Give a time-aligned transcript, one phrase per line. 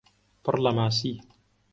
[0.43, 1.11] پڕ لە ماسی